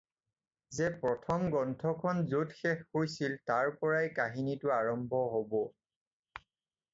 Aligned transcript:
যে 0.77 0.85
প্ৰথম 1.01 1.43
গ্ৰন্থখন 1.55 2.21
য'ত 2.31 2.57
শেষ 2.61 2.81
হৈছিল 2.97 3.37
তাৰপৰাই 3.51 4.09
কাহিনীটো 4.21 4.73
আৰম্ভ 4.79 5.21
হ'ব। 5.35 5.55